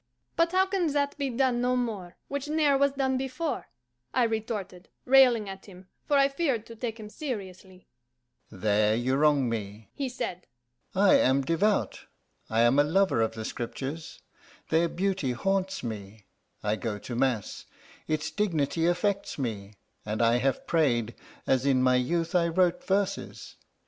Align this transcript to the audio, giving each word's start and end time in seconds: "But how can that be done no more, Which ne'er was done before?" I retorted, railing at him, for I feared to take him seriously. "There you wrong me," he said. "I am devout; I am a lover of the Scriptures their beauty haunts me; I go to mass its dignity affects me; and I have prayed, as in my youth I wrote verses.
"But 0.35 0.51
how 0.51 0.65
can 0.65 0.91
that 0.93 1.15
be 1.19 1.29
done 1.29 1.61
no 1.61 1.75
more, 1.75 2.17
Which 2.27 2.47
ne'er 2.47 2.75
was 2.75 2.93
done 2.93 3.17
before?" 3.19 3.67
I 4.15 4.23
retorted, 4.23 4.89
railing 5.05 5.47
at 5.47 5.67
him, 5.67 5.89
for 6.07 6.17
I 6.17 6.27
feared 6.27 6.65
to 6.65 6.75
take 6.75 6.99
him 6.99 7.07
seriously. 7.07 7.87
"There 8.49 8.95
you 8.95 9.13
wrong 9.15 9.47
me," 9.47 9.91
he 9.93 10.09
said. 10.09 10.47
"I 10.95 11.19
am 11.19 11.43
devout; 11.43 12.07
I 12.49 12.61
am 12.61 12.79
a 12.79 12.83
lover 12.83 13.21
of 13.21 13.33
the 13.33 13.45
Scriptures 13.45 14.19
their 14.69 14.89
beauty 14.89 15.33
haunts 15.33 15.83
me; 15.83 16.25
I 16.63 16.77
go 16.77 16.97
to 16.97 17.15
mass 17.15 17.67
its 18.07 18.31
dignity 18.31 18.87
affects 18.87 19.37
me; 19.37 19.75
and 20.03 20.19
I 20.19 20.37
have 20.37 20.65
prayed, 20.65 21.13
as 21.45 21.63
in 21.63 21.83
my 21.83 21.97
youth 21.97 22.33
I 22.33 22.47
wrote 22.47 22.83
verses. 22.83 23.55